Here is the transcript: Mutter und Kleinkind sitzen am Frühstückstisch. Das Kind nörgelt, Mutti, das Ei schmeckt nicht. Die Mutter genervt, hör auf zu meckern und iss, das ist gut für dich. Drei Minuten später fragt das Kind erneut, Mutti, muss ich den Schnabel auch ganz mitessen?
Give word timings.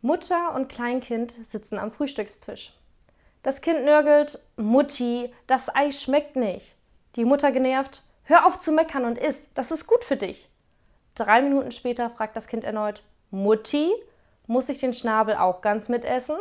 Mutter 0.00 0.54
und 0.54 0.68
Kleinkind 0.68 1.34
sitzen 1.44 1.78
am 1.78 1.90
Frühstückstisch. 1.90 2.74
Das 3.42 3.60
Kind 3.60 3.84
nörgelt, 3.84 4.38
Mutti, 4.56 5.32
das 5.46 5.74
Ei 5.74 5.90
schmeckt 5.90 6.36
nicht. 6.36 6.76
Die 7.16 7.24
Mutter 7.24 7.50
genervt, 7.50 8.02
hör 8.22 8.46
auf 8.46 8.60
zu 8.60 8.72
meckern 8.72 9.04
und 9.04 9.18
iss, 9.18 9.48
das 9.54 9.70
ist 9.72 9.86
gut 9.86 10.04
für 10.04 10.16
dich. 10.16 10.48
Drei 11.14 11.42
Minuten 11.42 11.72
später 11.72 12.10
fragt 12.10 12.36
das 12.36 12.46
Kind 12.46 12.62
erneut, 12.62 13.02
Mutti, 13.30 13.92
muss 14.46 14.68
ich 14.68 14.80
den 14.80 14.94
Schnabel 14.94 15.34
auch 15.34 15.62
ganz 15.62 15.88
mitessen? 15.88 16.36